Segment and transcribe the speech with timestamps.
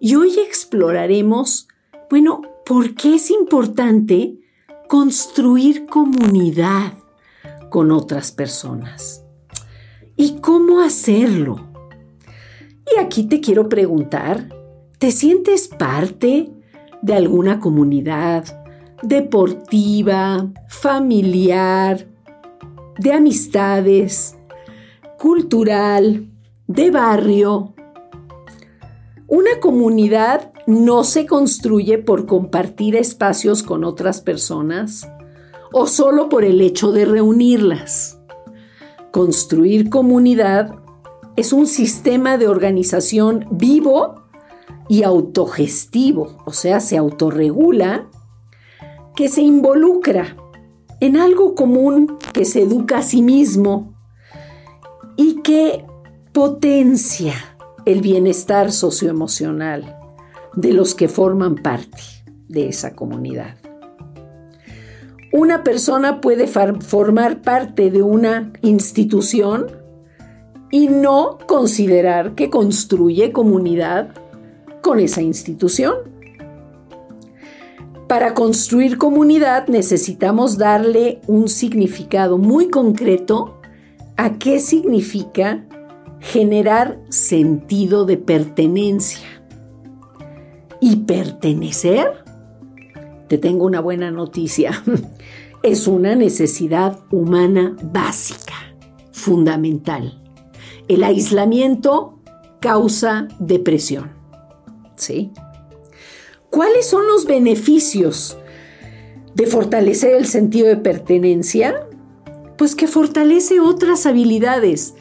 [0.00, 1.68] y hoy exploraremos,
[2.08, 4.38] bueno, por qué es importante
[4.88, 6.94] construir comunidad
[7.68, 9.24] con otras personas
[10.16, 11.68] y cómo hacerlo.
[12.92, 14.48] Y aquí te quiero preguntar,
[14.98, 16.50] ¿te sientes parte
[17.02, 18.64] de alguna comunidad
[19.02, 22.08] deportiva, familiar,
[22.98, 24.36] de amistades?
[25.20, 26.30] cultural,
[26.66, 27.74] de barrio.
[29.30, 35.08] Una comunidad no se construye por compartir espacios con otras personas
[35.72, 38.18] o solo por el hecho de reunirlas.
[39.12, 40.74] Construir comunidad
[41.36, 44.16] es un sistema de organización vivo
[44.88, 48.08] y autogestivo, o sea, se autorregula,
[49.14, 50.36] que se involucra
[50.98, 53.94] en algo común que se educa a sí mismo
[55.16, 55.86] y que
[56.32, 57.49] potencia
[57.86, 59.96] el bienestar socioemocional
[60.54, 62.02] de los que forman parte
[62.48, 63.56] de esa comunidad.
[65.32, 69.68] Una persona puede formar parte de una institución
[70.72, 74.10] y no considerar que construye comunidad
[74.82, 75.94] con esa institución.
[78.08, 83.60] Para construir comunidad necesitamos darle un significado muy concreto
[84.16, 85.64] a qué significa
[86.20, 89.26] generar sentido de pertenencia.
[90.80, 92.24] ¿Y pertenecer?
[93.28, 94.82] Te tengo una buena noticia.
[95.62, 98.54] Es una necesidad humana básica,
[99.12, 100.22] fundamental.
[100.88, 102.18] El aislamiento
[102.60, 104.12] causa depresión.
[104.96, 105.32] ¿Sí?
[106.48, 108.38] ¿Cuáles son los beneficios
[109.34, 111.90] de fortalecer el sentido de pertenencia?
[112.60, 114.92] pues que fortalece otras habilidades,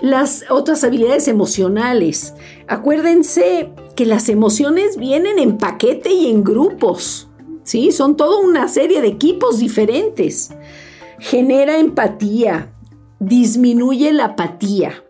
[0.00, 2.34] las otras habilidades emocionales.
[2.66, 7.28] Acuérdense que las emociones vienen en paquete y en grupos,
[7.62, 7.92] ¿sí?
[7.92, 10.50] Son toda una serie de equipos diferentes.
[11.18, 12.74] Genera empatía,
[13.20, 15.04] disminuye la apatía,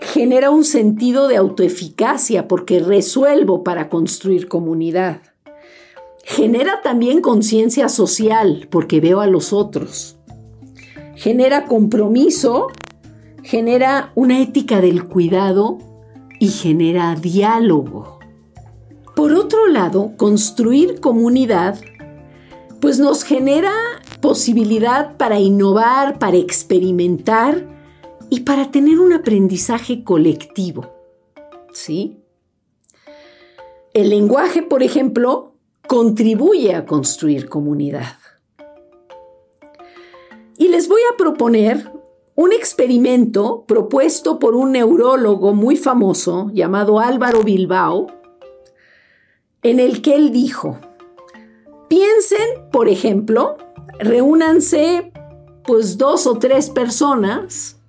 [0.00, 5.22] genera un sentido de autoeficacia porque resuelvo para construir comunidad.
[6.24, 10.16] Genera también conciencia social porque veo a los otros
[11.16, 12.68] genera compromiso,
[13.46, 15.78] genera una ética del cuidado
[16.40, 18.18] y genera diálogo.
[19.14, 21.78] Por otro lado, construir comunidad
[22.80, 23.72] pues nos genera
[24.20, 27.68] posibilidad para innovar, para experimentar
[28.30, 30.92] y para tener un aprendizaje colectivo.
[31.72, 32.18] ¿Sí?
[33.94, 35.54] El lenguaje, por ejemplo,
[35.86, 38.16] contribuye a construir comunidad.
[40.58, 41.95] Y les voy a proponer
[42.36, 48.08] un experimento propuesto por un neurólogo muy famoso llamado Álvaro Bilbao,
[49.62, 50.78] en el que él dijo,
[51.88, 53.56] piensen, por ejemplo,
[53.98, 55.12] reúnanse
[55.64, 57.80] pues dos o tres personas,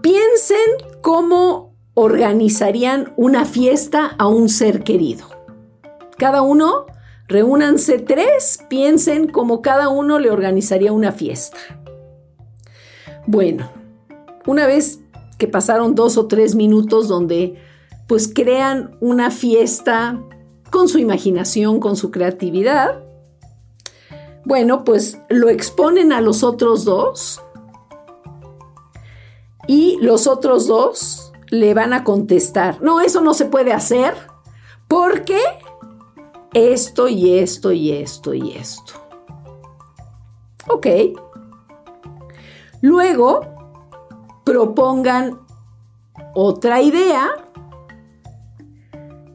[0.00, 0.58] piensen
[1.02, 5.26] cómo organizarían una fiesta a un ser querido.
[6.16, 6.86] Cada uno,
[7.26, 11.58] reúnanse tres, piensen cómo cada uno le organizaría una fiesta.
[13.26, 13.70] Bueno,
[14.46, 15.00] una vez
[15.38, 17.58] que pasaron dos o tres minutos donde
[18.06, 20.20] pues crean una fiesta
[20.70, 23.02] con su imaginación, con su creatividad,
[24.44, 27.40] bueno, pues lo exponen a los otros dos
[29.66, 34.14] y los otros dos le van a contestar, no, eso no se puede hacer
[34.88, 35.38] porque
[36.52, 38.94] esto y esto y esto y esto.
[40.68, 40.86] Ok.
[42.84, 43.40] Luego,
[44.44, 45.40] propongan
[46.34, 47.30] otra idea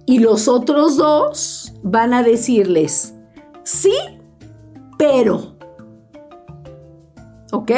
[0.05, 3.15] y los otros dos van a decirles,
[3.63, 3.95] sí,
[4.99, 5.55] pero.
[7.51, 7.71] ¿Ok?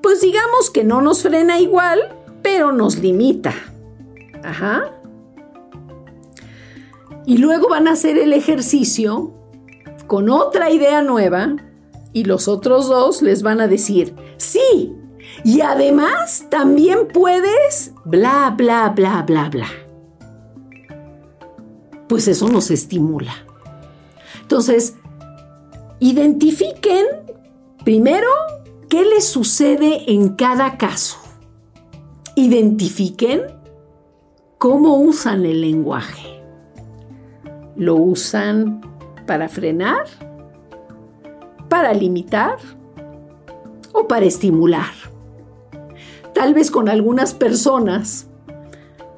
[0.00, 3.52] Pues digamos que no nos frena igual, pero nos limita.
[4.44, 4.92] Ajá.
[7.26, 9.34] Y luego van a hacer el ejercicio
[10.06, 11.56] con otra idea nueva
[12.16, 14.96] y los otros dos les van a decir, sí,
[15.44, 19.68] y además también puedes, bla, bla, bla, bla, bla.
[22.08, 23.34] pues eso nos estimula.
[24.40, 24.94] Entonces,
[26.00, 27.04] identifiquen
[27.84, 28.28] primero
[28.88, 31.18] qué les sucede en cada caso.
[32.34, 33.42] Identifiquen
[34.56, 36.42] cómo usan el lenguaje.
[37.76, 38.80] ¿Lo usan
[39.26, 40.25] para frenar?
[41.76, 42.56] ¿Para limitar?
[43.92, 44.94] ¿O para estimular?
[46.32, 48.28] Tal vez con algunas personas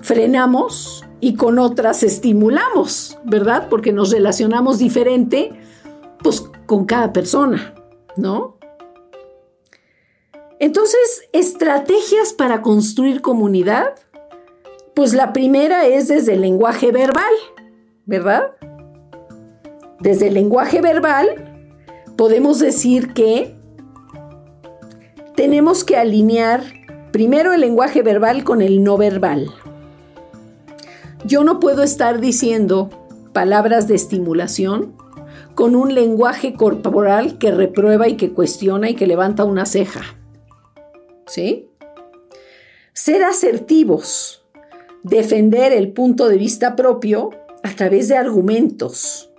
[0.01, 3.69] frenamos y con otras estimulamos, ¿verdad?
[3.71, 5.53] Porque nos relacionamos diferente,
[6.21, 7.77] pues con cada persona,
[8.17, 8.57] ¿no?
[10.59, 13.95] Entonces, estrategias para construir comunidad,
[14.97, 17.33] pues la primera es desde el lenguaje verbal,
[18.05, 18.51] ¿verdad?
[20.01, 21.48] Desde el lenguaje verbal
[22.19, 23.55] podemos decir que
[25.37, 26.65] tenemos que alinear
[27.13, 29.55] primero el lenguaje verbal con el no verbal.
[31.25, 32.91] Yo no puedo estar diciendo
[33.33, 34.97] palabras de estimulación
[35.55, 40.03] con un lenguaje corporal que reprueba y que cuestiona y que levanta una ceja.
[41.29, 41.71] ¿Sí?
[42.95, 44.45] Ser asertivos,
[45.05, 47.31] defender el punto de vista propio
[47.63, 49.31] a través de argumentos.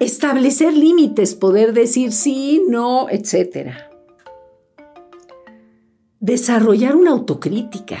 [0.00, 3.72] Establecer límites, poder decir sí, no, etc.
[6.20, 7.98] Desarrollar una autocrítica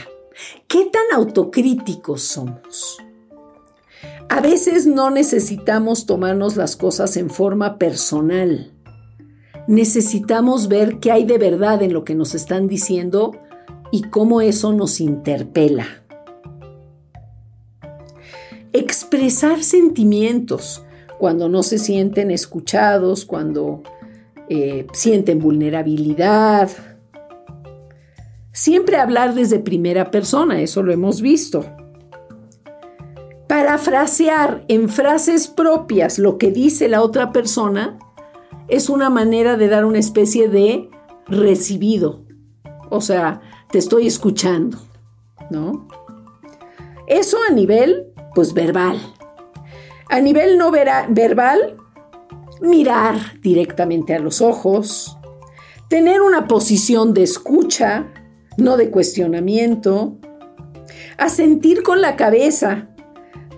[0.68, 2.98] ¿Qué tan autocríticos somos?
[4.28, 8.72] A veces no necesitamos tomarnos las cosas en forma personal.
[9.66, 13.32] Necesitamos ver qué hay de verdad en lo que nos están diciendo
[13.90, 16.04] y cómo eso nos interpela.
[18.72, 20.84] Expresar sentimientos
[21.18, 23.82] cuando no se sienten escuchados, cuando
[24.48, 26.70] eh, sienten vulnerabilidad,
[28.58, 31.64] Siempre hablar desde primera persona, eso lo hemos visto.
[33.46, 38.00] Parafrasear en frases propias lo que dice la otra persona
[38.66, 40.90] es una manera de dar una especie de
[41.28, 42.24] recibido.
[42.90, 44.78] O sea, te estoy escuchando,
[45.52, 45.86] ¿no?
[47.06, 48.98] Eso a nivel, pues, verbal.
[50.10, 51.76] A nivel no verbal,
[52.60, 55.18] mirar directamente a los ojos,
[55.88, 58.06] tener una posición de escucha,
[58.56, 60.16] no de cuestionamiento,
[61.18, 62.88] a sentir con la cabeza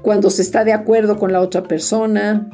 [0.02, 2.50] cuando se está de acuerdo con la otra persona,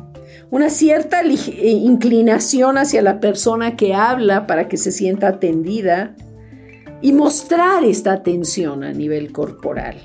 [0.50, 6.14] una cierta eh, inclinación hacia la persona que habla para que se sienta atendida
[7.00, 9.96] y mostrar esta atención a nivel corporal.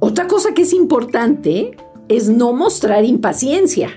[0.00, 1.76] Otra cosa que es importante
[2.08, 3.90] es no mostrar impaciencia.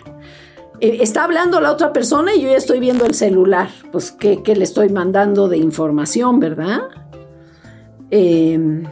[0.80, 3.70] Eh, está hablando la otra persona y yo ya estoy viendo el celular.
[3.92, 6.82] Pues, ¿qué, qué le estoy mandando de información, verdad?
[8.10, 8.86] Em,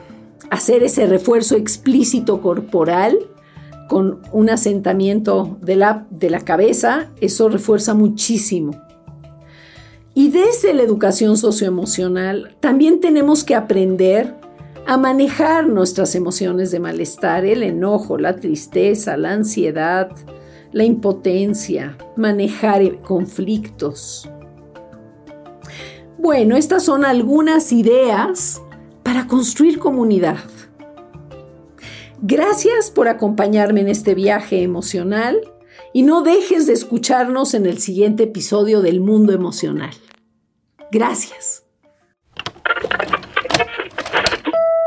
[0.49, 3.17] hacer ese refuerzo explícito corporal
[3.87, 8.71] con un asentamiento de la, de la cabeza, eso refuerza muchísimo.
[10.15, 14.33] Y desde la educación socioemocional también tenemos que aprender
[14.87, 20.11] a manejar nuestras emociones de malestar, el enojo, la tristeza, la ansiedad,
[20.71, 24.29] la impotencia, manejar conflictos.
[26.17, 28.61] Bueno, estas son algunas ideas
[29.03, 30.39] para construir comunidad.
[32.21, 35.39] Gracias por acompañarme en este viaje emocional
[35.93, 39.93] y no dejes de escucharnos en el siguiente episodio del Mundo Emocional.
[40.91, 41.64] Gracias.